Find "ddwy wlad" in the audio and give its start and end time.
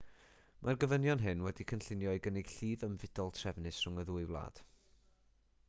4.09-4.63